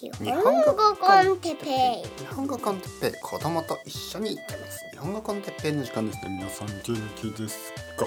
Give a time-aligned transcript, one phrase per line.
[0.00, 0.30] 日本
[0.62, 2.24] 語コンテッペイ。
[2.24, 3.20] 日本語コンテッペイ。
[3.20, 4.88] 子供と一緒に行ってます。
[4.92, 6.18] 日本語コンテッペイの時間です。
[6.24, 6.82] ね皆さん元
[7.16, 8.06] 気ですか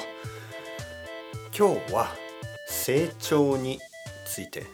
[1.54, 2.08] 今日は
[2.70, 3.78] 成長に
[4.26, 4.68] ついて。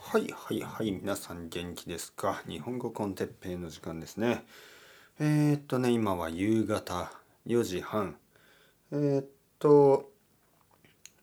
[0.00, 2.42] はいはいはい皆さん元気ですか？
[2.48, 4.44] 日本語コンテッペイの時間ですね。
[5.20, 7.12] えー、っとね今は夕方
[7.46, 8.16] 4時半。
[8.90, 9.26] えー、っ
[9.60, 10.10] と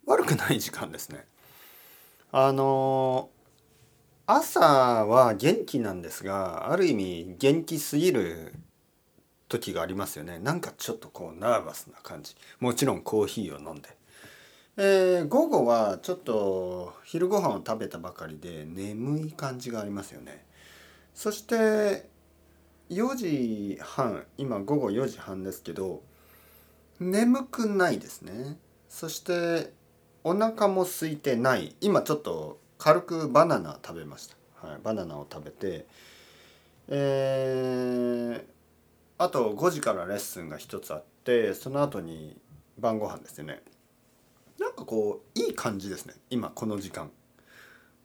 [0.06, 1.26] 悪くない時間ですね
[2.36, 3.30] あの
[4.26, 8.52] 朝は元気なんですがある意味元気すぎる
[9.48, 10.40] 時がありますよね。
[10.40, 12.34] なんかちょっとこうナーバスな感じ。
[12.58, 13.88] もちろんコーヒーを飲んで、
[14.76, 20.44] えー、午後はちょっと昼ご飯を食べたばかりで眠い感じがありますよね。
[21.14, 22.08] そして
[22.90, 26.02] 4時半今午後4時半ですけど
[26.98, 28.58] 眠くないですね。
[28.88, 29.83] そして
[30.24, 31.76] お腹も空いてない。
[31.82, 35.86] 今ちょっと軽くバナナ食べました、はい、バナナを食べて。
[36.88, 38.44] えー、
[39.18, 42.36] あと5時からレッスンが一つあってその後に
[42.78, 43.62] 晩ご飯ですよね。
[44.58, 46.14] なんかこういい感じですね。
[46.30, 47.10] 今この時間。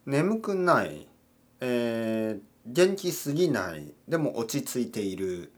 [0.04, 1.06] 眠くない。
[1.60, 3.94] えー、元気すぎない。
[4.08, 5.52] でも落ち着いている。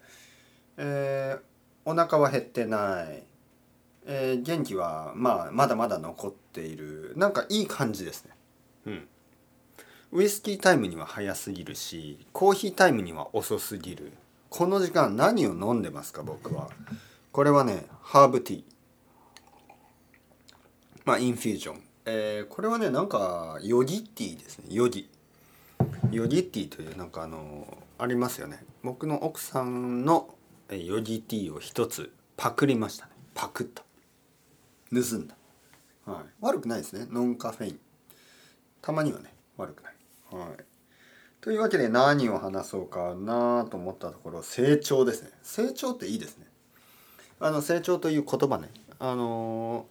[0.76, 1.40] えー、
[1.84, 3.24] お腹は減ってない。
[4.06, 8.30] えー、元気は、まあ、まだまだ残っているなんかいい感じですね。
[8.86, 9.08] うん。
[10.12, 14.12] ウイスキータイムには早すぎるしコーヒータイムには遅すぎる。
[14.50, 16.68] この時間何を飲んでますか僕は。
[17.30, 18.62] これはねハーブティー。
[21.04, 24.66] まあインフュージョン、えー、これはねなんかヨギティーですね。
[24.70, 25.08] ヨギ。
[26.10, 27.66] ヨギティーというなんかあの
[27.98, 28.64] ありますよね。
[28.82, 30.34] 僕の奥さんの
[30.70, 33.12] ヨギティーを一つパクりましたね。
[33.34, 33.82] パクッと
[34.92, 35.34] 盗んだ、
[36.06, 37.06] はい、悪くないですね。
[37.10, 37.80] ノンカフェイン。
[38.80, 39.94] たまにはね悪くない、
[40.30, 40.56] はい、
[41.40, 45.30] というわけで何を話そうかなと思ったところ成長ですね。
[45.42, 46.46] 成長っていいですね。
[47.40, 48.68] あの成長という言葉ね。
[48.98, 49.86] あの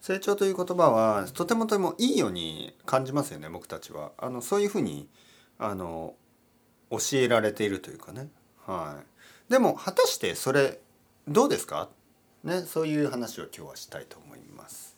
[0.00, 4.12] 成長という言葉はとてもとてもいいように感じますよね僕たちは。
[4.18, 5.08] あのそういうふうに
[5.58, 6.14] あの
[6.90, 8.28] 教えられているというかね。
[8.64, 9.00] は
[9.48, 9.52] い。
[9.52, 10.80] でも果たしてそれ
[11.26, 11.88] どうですか？
[12.44, 14.96] ね、そういう話を今日はしたいと思います。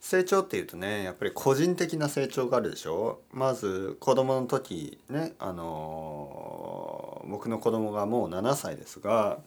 [0.00, 3.20] 成長っていうとねやっぱり個人的な成長があるでしょ？
[3.32, 9.38] まず子供の時ねあの僕の子供がもう7歳ですが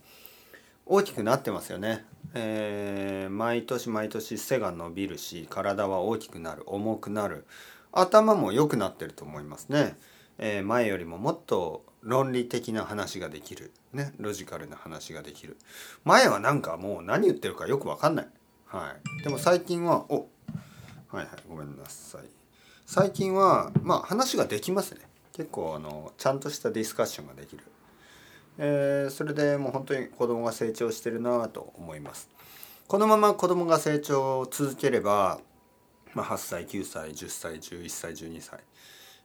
[0.86, 2.04] 大きくなってますよね、
[2.34, 7.46] えー、毎年毎年背が伸びるし体は大きくなる重くなる。
[7.92, 9.98] 頭も良くなってると思いますね、
[10.40, 13.72] え、前よりももっと論理的な話ができる。
[13.94, 15.58] ねロジカルな話ができる。
[16.04, 18.28] 前はなんかもう何言ってるかよく分かんない。
[18.66, 19.24] はい。
[19.24, 20.28] でも最近はお
[21.10, 22.22] はいはいごめんなさい。
[22.86, 25.02] 最近はまあ話ができますね。
[25.34, 27.64] 結構あのちゃんとしたディスカッションができる。
[28.58, 32.30] えー、それでもう本当に子供が成長してるなと思います。
[32.88, 35.40] このまま子供が成長を続ければ、
[36.14, 38.60] まあ、8歳9歳10歳11歳12歳、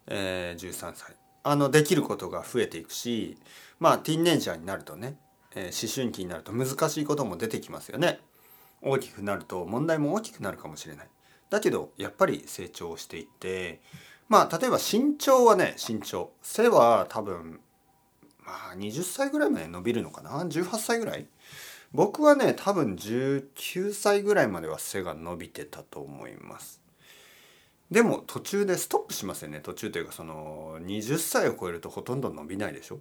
[0.06, 3.36] えー、13歳あのできることが増えていくし
[3.78, 5.16] まあティンネイジャーになるとね、
[5.54, 8.20] えー、思春期になると難しいことも出てきますよね。
[8.82, 11.08] 大きくなると問題も大きくなるかもしれない。
[11.50, 13.80] だけどやっぱり成長していって
[14.28, 17.60] まあ例えば身長はね身長背は多分
[18.44, 21.26] まあ20歳ぐらいまで伸びるのかな？18歳ぐらい？
[21.92, 26.80] 僕はね多分19歳ぐらいまでは背が伸びてたと思います。
[27.90, 33.00] でも途中でストップしますよね途中というかその20歳を超えるとほとんど伸びないでしょ。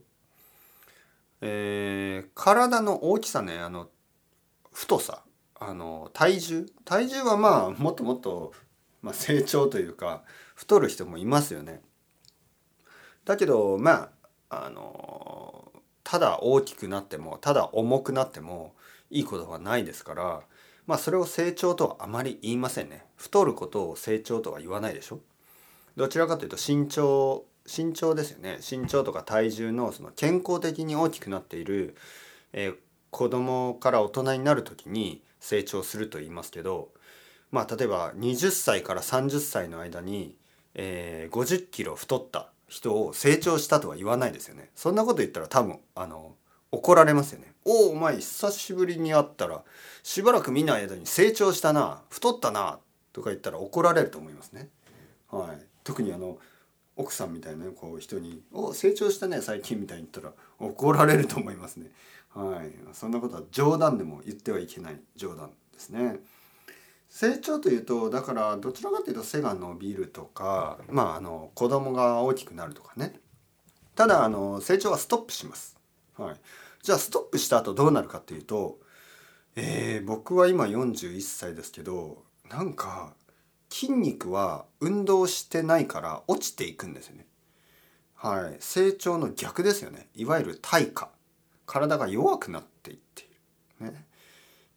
[1.41, 3.89] えー、体の大きさねあの
[4.71, 5.23] 太さ
[5.59, 8.53] あの体重体重はまあもっともっと、
[9.01, 10.23] まあ、成長というか
[10.55, 11.81] 太る人もいますよね。
[13.25, 14.09] だけどま
[14.49, 15.71] ああの
[16.03, 18.75] ただ大きくなってもただ重くなっても
[19.09, 20.41] いいことはないですから
[20.87, 23.05] まあそれを成長とはあまり言いませんね。
[23.15, 25.19] 太ることを成長とは言わないでしょ。
[25.95, 28.59] どちらかというと身長身長ですよね。
[28.59, 31.95] 身長とか体重のその健康的に大きくなっている、
[32.51, 32.75] えー、
[33.11, 36.89] 子供から大人になる時に成長すると言いますけど
[37.51, 40.35] まあ例えば20歳から30歳の間に、
[40.73, 44.71] えー、50キロ太った人を成長したとは言わないですよね。
[44.75, 46.33] そんなこと言ったら多分あの
[46.73, 49.61] 怒られますよねおおお前久しぶりに会ったら
[50.01, 52.79] しばらく見ない間に成長したな太ったな
[53.13, 54.69] とか言ったら怒られると思いますね。
[55.29, 56.39] はい、特にあの
[56.95, 61.91] 奥さんみたいなこう人に「お成長したね最近」みたいに言ったら怒られると思いますね。
[62.29, 66.19] はい、そんなことは冗談でも言ってはいけない冗談ですね。
[67.09, 73.13] 成長というとだからどちらかというと背が伸びるとかまああの子供が大きくなるとかね
[73.93, 75.77] ただあの成長はストップします、
[76.17, 76.35] はい、
[76.83, 78.77] じゃあストップした後どうなるかっていうと、
[79.55, 83.13] えー、僕は今41歳ですけどなんか
[83.69, 87.25] 筋肉は運動してないから落ちていくんですよね。
[88.15, 88.57] はい。
[88.59, 90.07] 成長の逆ですよね。
[90.13, 91.09] いわゆる退化
[91.65, 93.25] 体が弱くなっていってい
[93.85, 93.91] る。
[93.91, 94.05] ね。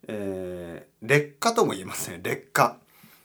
[0.07, 2.79] えー、劣化とも言いますね劣化。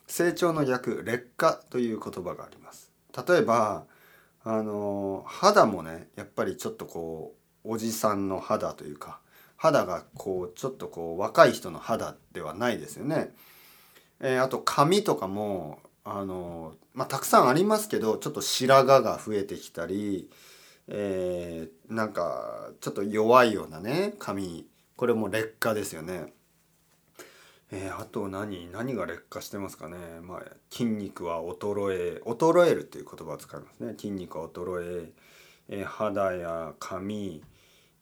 [0.07, 2.91] 成長の逆劣化という言葉があります。
[3.27, 3.85] 例えば
[4.43, 9.19] あの肌もねやっぱりちょっとこうおじさんの肌というか
[9.57, 13.31] 肌がこうちょっとこう若い人の肌ではないですよね。
[14.19, 20.29] えー、あと髪とかもあの、まあ、たくさんありますけどちょっと白髪が増えてきたり、
[20.87, 26.33] えー、なんかちょっと弱いようなね髪これも劣化ですよね。
[27.71, 35.11] えー、あと何何が劣化してますかね、まあ、筋肉は衰え衰えるっていう言葉を使いますね筋肉は衰え
[35.71, 37.41] えー、肌や髪、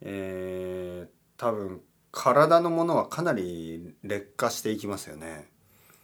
[0.01, 1.81] えー、多分
[2.11, 5.47] 体のものはかなり劣化していきますよね。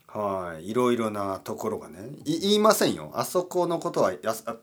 [0.08, 0.70] はい。
[0.70, 2.10] いろいろなところがね。
[2.24, 3.12] 言いませんよ。
[3.16, 4.56] あそこのことはやあ、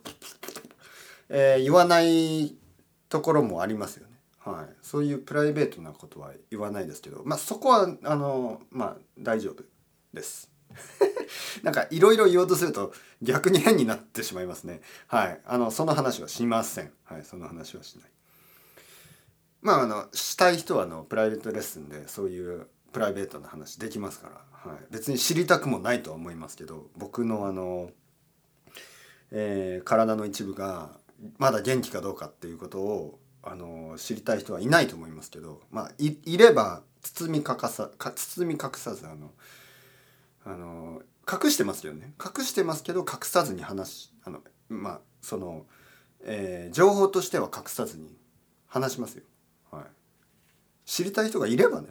[1.28, 2.56] えー、言わない
[3.08, 4.12] ところもありますよね。
[4.38, 9.62] はい、そういうプライベートなことは言わないですけど、まあ、そこはあのまあ大丈夫
[10.14, 10.50] です。
[11.62, 12.92] なんかいろいろ言おうとすると
[13.22, 14.80] 逆に変になってしまいますね。
[15.06, 16.92] はい、あのその話はしません。
[17.04, 18.10] はい、その話はしない。
[19.60, 24.28] まああのしたい人はあのプライベートレッスンでそういうプライベートな話できますか
[24.64, 27.90] ら、はい、別に知りたくもないとは思いますけど僕のあの、
[29.30, 30.90] えー、体の一部が
[31.38, 39.30] まだ元気かどうかっていうことをあの知りたい人はいないと思いますけど、まあ、いいれば包み隠さ包み隠さずあの
[40.44, 42.14] あの隠してますよね。
[42.22, 45.66] 隠してますけど隠さずに話あのまあその、
[46.24, 48.16] えー、情報としては隠さずに
[48.66, 49.24] 話しますよ。
[49.70, 49.84] はい、
[50.84, 51.88] 知りたい人がいればね。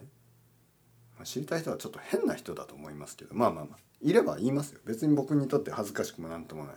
[1.24, 3.34] 知りたい人はちょっと変な人だと思いますけど。
[3.34, 3.76] まあまあまあ。
[4.00, 4.80] いれば言いますよ。
[4.84, 6.74] 別に僕にとって恥ずかしくもなんともない。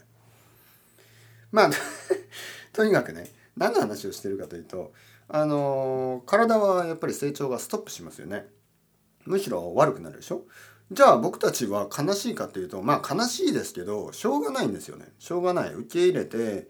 [1.51, 1.71] まあ
[2.73, 4.93] とにかくね何の話をしてるかというと
[5.27, 8.47] あの体はやっぱり成長がストップしますよね。
[9.25, 10.45] むしろ悪くなるでしょ。
[10.91, 15.05] じゃあ僕たちは悲しいかっていうとまあ悲しいですけどしょうがないんですよね。
[15.17, 15.73] しょうがない。
[15.73, 16.67] 受け入れて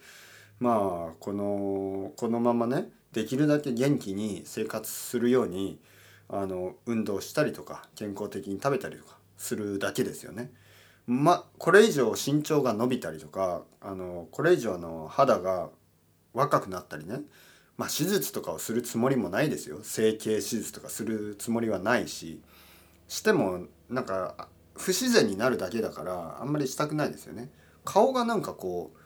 [0.59, 5.79] まあこのこのままねできるだけ元気に生活するように
[6.29, 10.49] あの運動したりとか健康的に食べたりとかするだけですよね。
[11.07, 15.69] まこれ以上身長が伸びたりとかあのこれ以上の肌が
[16.33, 17.19] 若くなったりね
[17.77, 19.79] まあ手術とかをするつもりもないですよ。
[19.83, 22.39] 整形手術とかするつもりはないし。
[23.07, 27.49] してもなんか不自然になるだけだからあんまりしたくないですよね。
[27.83, 28.99] 顔がなんかこう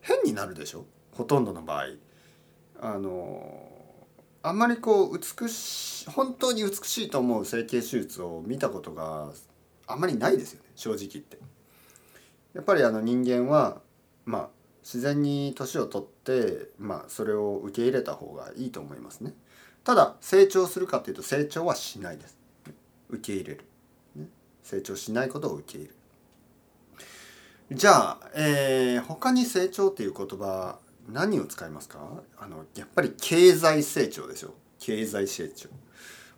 [0.00, 0.84] 変になるでしょ？
[1.12, 1.86] ほとんどの場合。
[2.80, 3.72] あの
[4.42, 9.32] あんまりこう美し本当に美しいと思う整形手術を見たことが
[9.86, 10.68] あんまりないですよね。
[10.76, 11.38] 正直言って。
[12.54, 13.80] やっぱりあの人間は
[14.24, 14.48] まあ
[14.82, 19.34] 自然に年を取ってまあそれを受け入れた方がいいと思いますね。
[19.82, 22.37] ただ成長するかというと成長はしないです。
[23.10, 23.64] 受け入れる、
[24.16, 24.26] ね、
[24.62, 25.96] 成長しないことを受け入れる。
[27.76, 30.78] じゃあ、えー、他に成長っていう言葉
[31.10, 31.98] 何を使いますか？
[32.38, 35.68] あのやっぱり経済成長ですよ経済成長。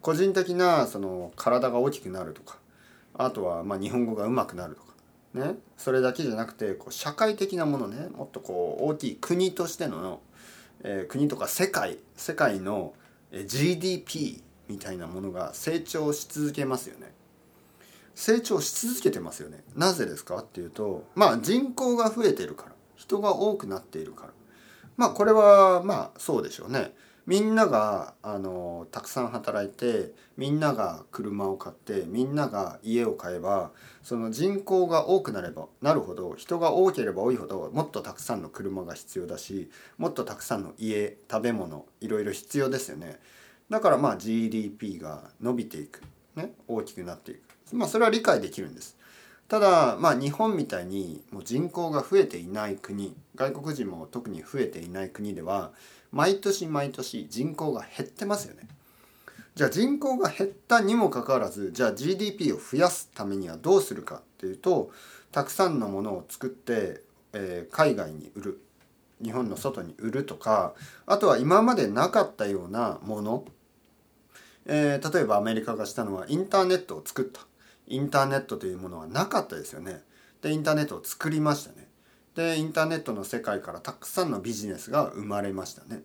[0.00, 2.59] 個人的なその体が大きくなるとか
[3.15, 4.91] あとはまあ日本語がうまくなるとか
[5.35, 8.09] ね、それだけじゃなくてこう社会的なものね。
[8.09, 10.21] もっとこう大きい国としての、
[10.83, 12.95] えー、国とか世界世界の
[13.47, 17.12] GDP みたいなものが成長し続けますよね。
[18.15, 19.65] 成長し続けてますよね。
[19.75, 24.33] なぜですかっていうとまあ人口が増えてるから人が多くなっているから
[24.97, 26.93] まあこれはまあそうでしょうね。
[27.27, 33.73] みんながあのたくさん働いてみんなが車を買ってみんなが家を買えば
[34.03, 43.21] その人口が多くなればなるほど人が多ければ多いほどもっとたくさんの車が必要だしもっとたくさんの家食べ物いろいろ必要ですよね
[43.71, 46.03] だからまあ GDP が伸びていく、
[46.35, 47.41] ね、大きくなっていく。
[47.73, 48.97] まあそれは理解できるんです。
[49.49, 55.73] ただまあ日本みたいにもう人口が増えていない国外国人も特に増えていない国では
[56.12, 58.69] 毎年毎年人口が減ってますよね。
[59.55, 64.91] じゃあ人口が減ったにもかかわらずじゃあ GDP を増やすためにはどうするかっていうと
[65.33, 68.61] たくさんのものを作って、えー、海外に売る。
[69.23, 70.73] 日本の外に売るとか
[71.05, 73.45] あとは今までなかったようなもの、
[74.67, 77.40] えー、例えばアメリカがしたのはインターネットを作った
[77.87, 80.02] インターネットというものはなかったですよね。
[80.43, 81.88] でインターネットを作りましたね。
[82.35, 86.02] でインターネットの世界からたくさんのビジネスが生まれましたね。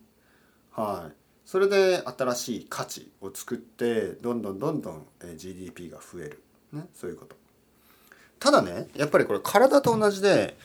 [0.72, 1.16] はい。
[1.46, 5.06] それで新しい価値を作ってどんどんどんどん
[5.38, 6.44] GDP が増える、
[6.74, 7.36] ね、そういうこと
[8.40, 10.58] ただねやっぱりこれ体と同じで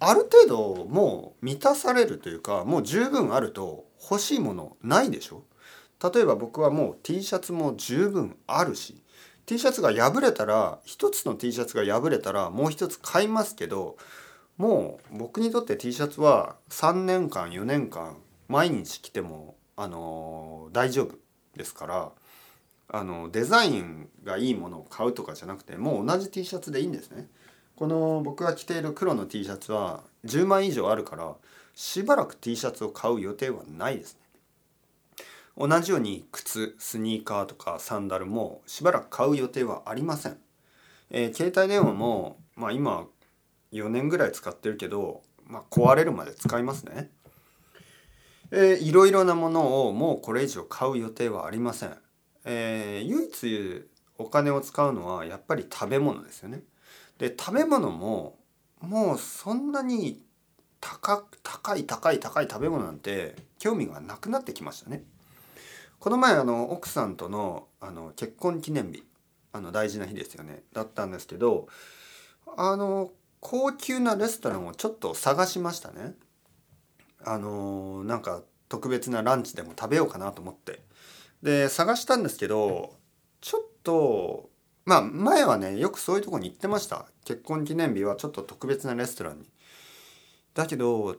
[0.00, 5.42] ある程度もう満たされるというかもう十分あると欲しいものないでしょ？
[6.02, 9.02] 例えば僕はもう T シャツも十分あるし
[9.46, 13.96] T シャツが破れたら一つの T シャツが破れたらもう一つ買いますけど
[14.56, 18.16] もう僕にとって T シャツは3年間4年間
[18.48, 21.16] 毎日着てもあの大丈夫
[21.56, 22.12] ですから
[22.90, 27.28] あのデザインがいいものを買うとかじゃなくてもう同じ T シャツでいいんですね。
[27.76, 31.34] この僕が着ている黒の T シャツは10枚以上あるから
[31.74, 34.20] しばらく T シャツを買う予定はないですね。
[35.58, 40.38] 同じように靴スニーカーとかサンダルもしばらく買う予定はありません。
[41.10, 43.06] えー、携帯電話も、まあ、今
[43.72, 47.10] 4年ぐらい使ってるけど、まあ、壊れるまで使いますね。
[48.52, 51.96] えー、いろいろなものをもうこれ以上買う予定はありません。
[52.44, 56.62] えー、唯一お金を使うのはやっぱり食べ物ですよね。
[57.18, 58.38] で食べ物も
[58.80, 60.22] もうそんなに
[60.80, 65.02] 高高い高い高い食べ物なんて興味がなくなってきましたね。
[65.98, 69.04] この前あの奥さんとのあの結婚記念日
[69.52, 70.62] あの大事な日ですよね。
[70.72, 71.68] だったんですけど
[72.56, 76.14] あの高級なレストランをちょっと探しましたね。
[77.24, 80.82] あの、なんか特別なランチでも食べようかなと思って。
[81.42, 82.94] で探したんですけど
[83.40, 84.50] ちょっと
[84.84, 87.06] まあ前はねよくそういうとこに行ってました。
[87.24, 89.50] 結婚記念日はちょっと特別なレストランに。
[90.54, 91.16] だけど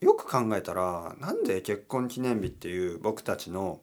[0.00, 3.80] よく考えたらなんで結婚記念日っていう僕たちの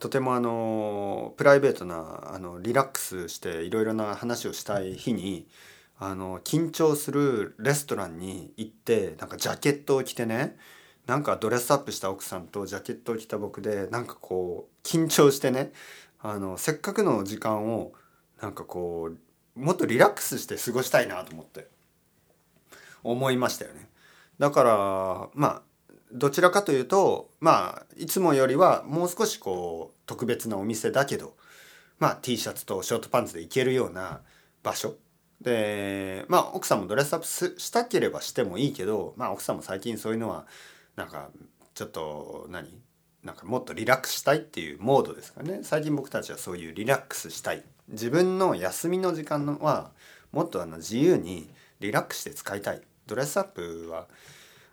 [0.00, 5.46] とてもあのプライベートなあのリラックスしていろいろな話をしたい日に
[5.98, 10.56] あの緊張するレストランに行ってなんかジャケットを着てね
[11.06, 15.72] なんかドレスアップした奥さんとジャケットを着た僕でなんかこう緊張してね
[16.20, 17.92] あのせっかくの時間を
[18.40, 19.10] なんかこ
[19.56, 21.66] うもっとリラックスして過ごしたいなと思って
[23.02, 23.88] 思いましたよね。
[24.38, 25.62] だからまあ
[26.12, 31.36] どちらかというとまあいつもよりはもう少しこう特別なお店だけど
[31.98, 34.20] まあ T シャツとショートパンツで行けるような
[34.62, 34.94] 場所。
[35.40, 40.46] でまあ奥さんもドレスアップしたければしてもいいけどまあ奥さんも最近そういうのは
[40.96, 41.30] なんか
[41.74, 42.80] ちょっと何？
[43.24, 45.60] なんかもっとリラックスしたいっていうモードですかね。
[45.62, 47.62] 最近僕たちはそういうリラックスしたい。
[47.88, 49.90] 自分の休みの時間は
[50.32, 51.50] もっとあの自由に
[51.80, 52.82] リラックスして使いたい。
[53.06, 54.06] ドレスアップは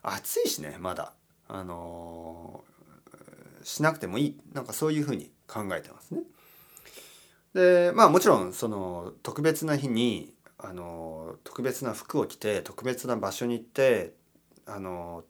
[0.04, 1.14] 暑いしねまだ。
[1.48, 2.64] あの、
[3.66, 6.22] しなくてもいいなんかそういうふうに考えてますね。
[7.54, 14.14] でまあもちろんその特別な日にあの特別な服を着て特別な場所に行って
[14.66, 15.24] あの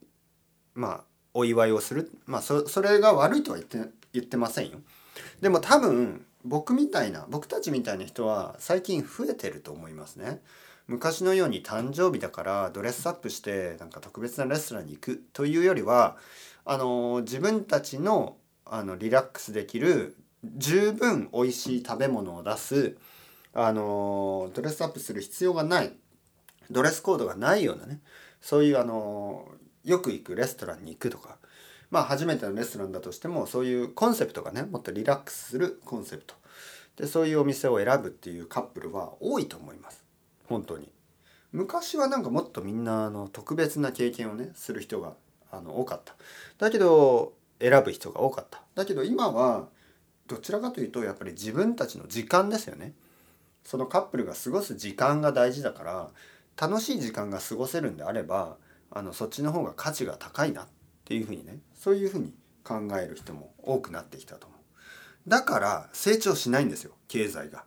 [0.74, 1.04] まあ
[1.34, 4.80] お祝いをするまあそそれが悪いとは言って言ってませんよ。
[5.40, 10.42] でも多分僕みたいな僕たちみたいな人は最近増えてると思いますね。
[10.88, 16.18] 昔のように誕生日だからドレスアップしてなんか特別なレストランに行くというよりは
[16.64, 18.38] あの自分たちの
[18.68, 22.98] あのリラックスできる十分美味しい食べ物を出す
[23.54, 25.94] あのドレスアップする必要がない
[26.72, 28.00] ドレスコードがないようなね
[28.42, 29.48] そういうあの
[29.84, 31.38] よく行くレストランに行くとか
[31.92, 36.36] まあ初めてのレストランだとしてもそういうコンセプトがねもっとリラックスするコンセプト。
[36.98, 40.05] でそういうお店を選ぶっていうカップルは多いと思います。
[40.48, 40.92] 本当に。
[41.52, 45.14] 昔はなんかもっとみんなあの特別な経験をねする人が
[45.52, 46.16] あの多かった。
[46.58, 48.62] だけど選ぶ人が多かった。
[48.76, 49.68] だけど今は
[50.28, 52.94] どちらかというとやっぱり自分たちの時間ですよね。
[53.64, 56.10] そのカップルが過ごす時間が大事だから
[56.60, 58.58] 楽しい時間が過ごせるんであれば
[58.92, 60.68] あのそっちの方が価値が高いなっ
[61.04, 62.34] ていうふうにねそういうふうに
[62.64, 64.60] 考える人も多くなってきたと思う。
[65.30, 67.64] だから成長しないんですよ経済が。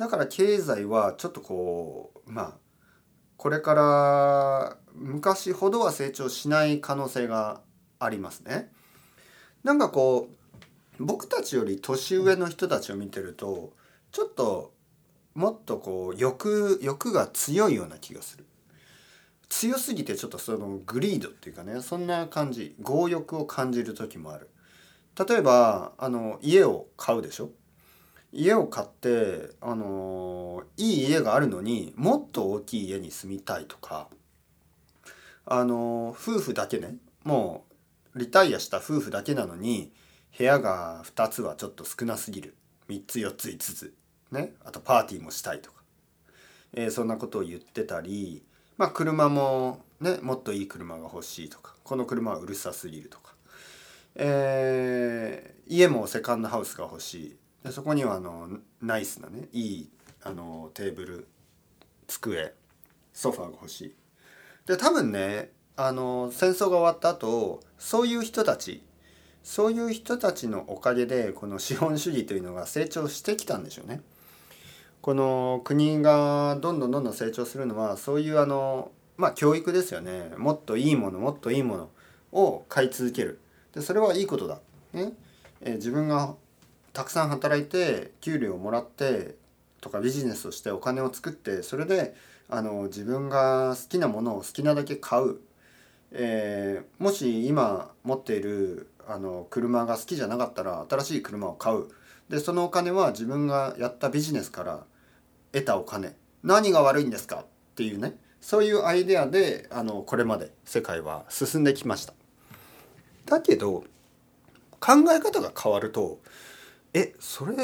[0.00, 2.52] だから経済はちょっとこうまあ
[3.36, 7.60] これから昔ほどは成長しない可能性が
[7.98, 8.72] ありますね。
[9.62, 10.30] なんかこ
[10.98, 13.74] う僕たちより年上の人たちを見てると
[14.10, 14.72] ちょっと
[15.34, 18.46] もっとこう欲欲が強いような気がする。
[19.50, 24.48] 強すぎてちょっとそのグリードっていうかねそんな感じ強欲を感じる時もある。
[25.28, 27.50] 例えばあの家を買うでしょ？
[28.32, 34.08] 家を買ってあのいい家があるのにもっと大きい家に住みたいとか
[35.46, 37.64] あの夫婦だけねも
[38.14, 39.92] うリタイアした夫婦だけなのに
[40.36, 42.54] 部屋が2つはちょっと少なすぎる。
[42.88, 43.94] 3つ4つ5つ。
[44.30, 45.82] ね、あとパーティーもしたいとか、
[46.72, 48.44] えーそんなことを言ってたり、
[48.76, 53.34] まあ、車も、ね、もっといい車が欲しいとかこの車はうるさすぎるとか、
[54.14, 57.36] えー家もセカンドハウスが欲しい。
[57.64, 58.48] でそこにはあの
[58.80, 59.90] ナイスなねいい
[60.22, 61.28] あのテーブル
[62.06, 62.54] 机
[63.12, 63.94] ソファーが欲しい。
[64.66, 68.82] で多分ねあの戦争が終わった後そういう人たち
[69.42, 74.02] そういう人たちのおかげでこの資本主義というのが成長してきたんでしょうね。
[75.00, 81.90] この国がどんどんどんどん成長するのはそういうあのまあ教育ですよねもっといいものもっといいもの
[82.32, 83.40] を買い続ける
[83.72, 84.60] でそれはいいことだ、
[84.92, 85.12] ね
[85.62, 86.34] え自分が
[86.92, 89.36] たくさん働いて給料をもらって
[89.80, 92.14] とかビジネスをしてお金を作ってそれで
[92.48, 95.36] あの自分が好きなものを好きなだけ買う、
[96.12, 101.86] えーもし今持っているあの車が好きじゃなかったら新しい車を買う。
[102.28, 104.84] でそのお金は自分がやったビジネスから
[105.52, 106.14] 得たお金。
[106.44, 107.40] 何が悪いんですか？
[107.40, 108.16] っていうね。
[108.40, 112.14] そういうアイデアであのこれまで世界は進んできました。
[113.26, 113.84] だけど
[114.78, 116.20] 考え方が変わると
[116.92, 117.54] えそれ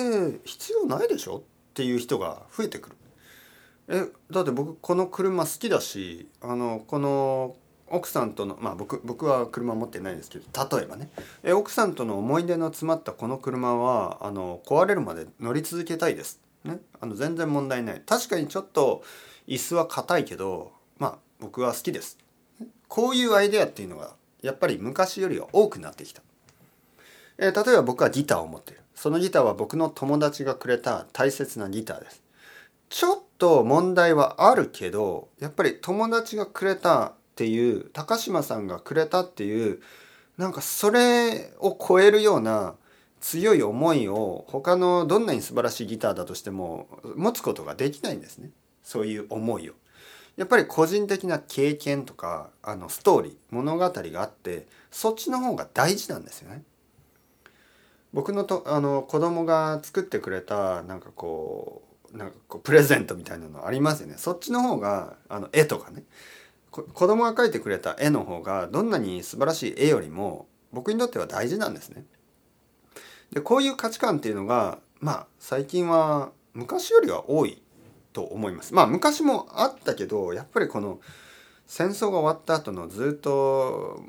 [0.44, 1.38] 必要ないでしょ？
[1.38, 1.42] っ
[1.74, 2.96] ていう人が増えてくる。
[3.88, 7.56] えだって僕この車好きだしあのこの
[7.88, 10.44] 奥さんとのまあ僕僕は車持ってないですけど
[10.76, 11.08] 例えばね
[11.44, 16.40] え奥さんとの思い出の詰まったこの車はあの壊れるまで乗り続けたいです。
[16.64, 19.04] ね、あの全然問題ない確かにちょっと
[19.46, 22.18] 椅子は硬いけどまあ僕は好きです。
[22.88, 26.22] こういうアイデアっていうのがやっぱり昔よりは多くなってきた。
[27.38, 28.80] え例えば僕はギターを持ってる。
[28.96, 32.22] そのギターは僕の友達がくれた大切なギターです。
[32.88, 39.80] ちょっと問題はあるけど、やっぱり友達がくれたっていう、高島さんがくれたっていう、
[40.38, 42.74] なんかそれを超えるような
[43.20, 48.50] 強い思いを他のどんなに素晴らしいギターだとしても持つことができないんですね。
[48.82, 49.74] そういう思いを。
[50.36, 56.62] やっぱり個人的な経験とかあのストーリー物語があってそっちの方が大事なんですよね。
[58.16, 61.82] 僕のとあの子供が作ってくれたなんかこ
[62.14, 64.14] うなんかこうプレゼントみたいなのありますよね。
[64.16, 66.02] そっちの方があの絵とかね
[66.70, 72.06] 子供が描いてくれた絵の方がどんなに素晴らしい絵よりも僕にとっては大事なんですね。
[73.32, 77.60] でこういう価値観っていうのがまあ最近は昔よりは多い
[78.14, 78.72] と思います。
[78.72, 81.00] まあ昔もあったけどやっぱりこの
[81.66, 84.02] 戦争が終わった後のずっと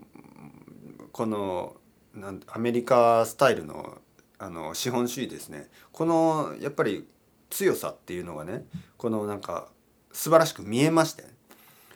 [1.12, 1.76] この
[2.18, 4.00] なんアメリカスタイルの
[4.40, 5.70] あの資本主義ですね。
[5.92, 7.08] このやっぱり
[7.50, 8.66] 強さっていうのがね
[8.98, 9.70] このなんか
[10.12, 11.24] 素晴らしく見えまして。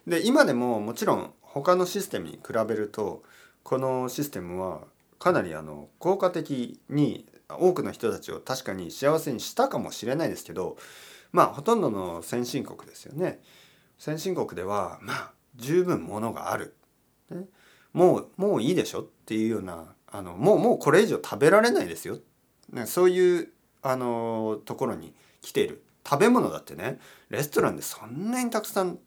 [0.07, 3.23] で今でももちろん他のシステムに比べると
[3.63, 4.81] このシステムは
[5.19, 10.77] かなりあの効果的に多くの人たちを確かに幸せにしたかもしれないですけど
[11.31, 13.41] まあほとんどの先進国ですよね。
[13.99, 16.75] 先進国ではまあ十分ものがある、
[17.29, 17.45] ね、
[17.93, 22.19] もうもういいでしょっていうようなあのもうもうこれ以上食べられないですよ、
[22.71, 23.49] ね、そういう
[23.81, 25.83] あのところに来ている。
[26.03, 28.97] 食べ物だってねレストランでそんなにたくさん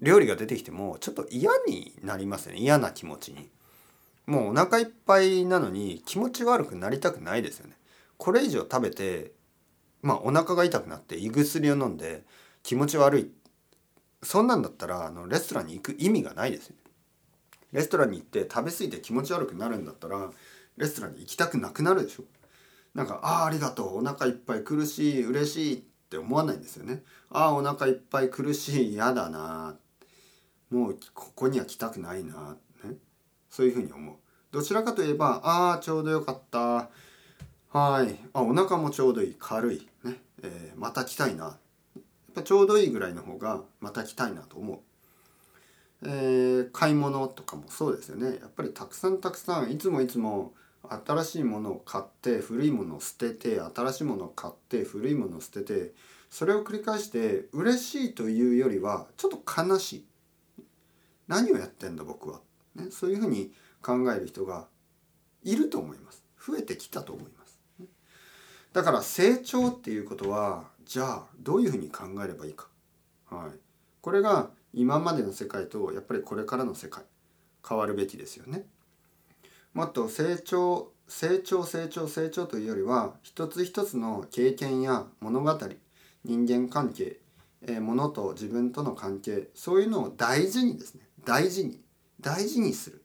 [0.00, 2.56] 料理が出てきてもちょっと嫌になりますね。
[2.56, 3.48] 嫌な気持ちに。
[4.26, 7.76] もうお腹いっぱいなのに気持ち悪くなりたくないですよね。
[8.18, 9.32] これ以上食べて
[10.02, 12.24] まあお腹が痛くなって胃薬を飲んで
[12.62, 13.30] 気持ち悪い。
[14.22, 16.85] そんなんだったらあのレストランに行く意味がないですよね。
[17.72, 20.30] レストランに行って食べ過ぎて気持ち悪くなるんだったら
[20.76, 22.24] レストランに行きたくなくなるでしょ。
[22.94, 23.98] なんか「ああありがとう。
[23.98, 27.04] お腹いっぱい苦しい嬉しい」って思わないんですよね。
[27.30, 29.76] ああお腹いっぱい苦しい嫌だな。
[30.70, 32.96] もうここには来たくないな、ね、
[33.50, 34.16] そういうふうに思う。
[34.50, 36.90] どちらかといえばああちょうどよかった。
[37.78, 38.18] はい。
[38.32, 39.36] あお腹もちょうどいい。
[39.38, 39.86] 軽い。
[40.04, 41.44] ね、えーまた来たいな。
[41.44, 42.02] やっ
[42.34, 44.78] ぱちょうどいいぐらいの方がまた来たいなと思う。
[46.02, 48.38] えー買い物とかもそうですよね。
[48.40, 50.52] やっぱりたくさんたくさんいつもいつも
[51.04, 55.92] 新しいものを買って古いものを捨てて新しいものを買って古いものを捨てて
[56.30, 60.06] それを繰り返して嬉しいというよりはちょっと悲しい。
[61.28, 62.40] 何をやってんだ僕は、
[62.76, 64.68] ね、そういうふうに考える人が
[65.42, 66.22] いると思います。
[66.44, 67.58] 増えてきたと思います。
[68.72, 72.68] だから成長っていうことはじゃあどういうふうに考えればいいか、
[73.30, 73.58] はい、
[74.02, 77.02] これが今までの世界とやっぱりこれからの世界
[77.66, 78.66] 変わるべきですよね。
[79.72, 85.58] もっと成長成長成長成長というよりは一つ一つの経験や物語
[86.24, 87.20] 人間関係、
[87.62, 91.80] えー、物と自分との関係そういうのを大事にですね大事に
[92.20, 93.02] 大事にする。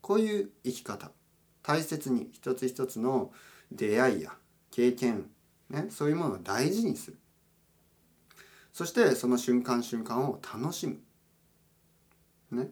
[0.00, 1.10] こういう生き方。
[1.62, 3.32] 大切に一つ一つの
[3.72, 4.32] 出会いや
[4.70, 5.28] 経験、
[5.68, 7.19] ね、そういうものを大事にする。
[8.72, 11.00] そしてその瞬間瞬間を楽しむ。
[12.50, 12.70] ね。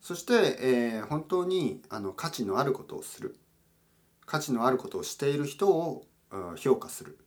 [0.00, 3.38] そして、えー本当にあの価値のあることをする。
[4.26, 6.06] 価値のあることをしている人を
[6.56, 7.18] 評価する。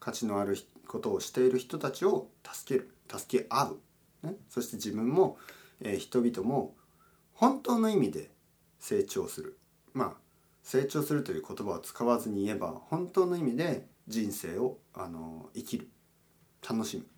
[0.00, 2.94] 価値のあることをしている人たちを助ける。
[3.08, 3.80] 助け合う、
[4.26, 5.38] ね、そして自分も、
[5.80, 6.76] えー人々も
[7.32, 8.30] 本当の意味で
[8.80, 9.58] 成長する。
[9.94, 10.12] まあ
[10.62, 15.88] 成長するという言葉を使わずに言えば本当の意味で人生をあの生きる。
[16.68, 17.17] 楽しむ。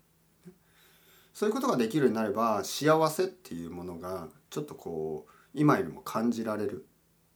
[1.32, 6.86] そういうことができるようになれば幸せっていうものがちょっとこう今よりも感じられる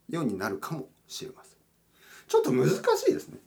[0.09, 1.59] ようになるかもしれません。
[2.28, 3.38] ちょっと難しいですね。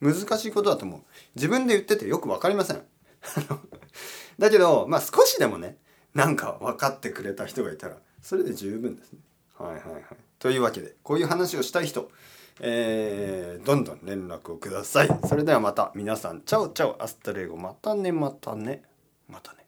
[0.00, 1.00] 難しいことだと思う。
[1.34, 2.82] 自分で言っててよく分かりません。
[4.38, 5.78] だけどまあ少しでもね
[6.14, 9.20] なんか分かってくれた人がいたらそれで十分ですね。
[9.56, 10.02] はいはいはい。
[10.38, 12.10] というわけでこういう話をしたい人
[12.60, 15.20] えーどんどん連絡をください。
[15.26, 17.56] それではまた皆さん chao chao hasta luego。
[17.56, 18.82] またねまたね。
[19.28, 19.65] またね。